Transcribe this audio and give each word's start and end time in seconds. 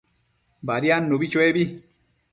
Badiadnubi 0.69 1.31
chuebi 1.31 1.63